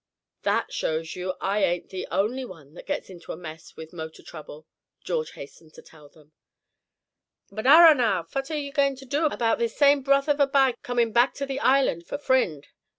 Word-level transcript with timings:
"That 0.41 0.73
shows 0.73 1.15
you 1.15 1.27
that 1.27 1.37
I 1.41 1.63
ain't 1.63 1.89
the 1.89 2.07
only 2.09 2.43
one 2.43 2.73
that 2.73 2.87
gets 2.87 3.11
into 3.11 3.31
a 3.33 3.37
mess 3.37 3.75
with 3.75 3.93
motor 3.93 4.23
trouble," 4.23 4.65
George 5.03 5.33
hastened 5.33 5.75
to 5.75 5.83
tell 5.83 6.09
them. 6.09 6.31
"But 7.51 7.67
arrah, 7.67 7.93
now, 7.93 8.23
phat 8.23 8.49
arre 8.49 8.57
we 8.61 8.71
goin' 8.71 8.95
to 8.95 9.05
do 9.05 9.27
about 9.27 9.59
this 9.59 9.77
same 9.77 10.01
broth 10.01 10.27
of 10.27 10.39
a 10.39 10.47
bye 10.47 10.73
comin' 10.81 11.11
back 11.11 11.35
till 11.35 11.45
the 11.45 11.59
island 11.59 12.07
for 12.07 12.17
frind?" 12.17 12.65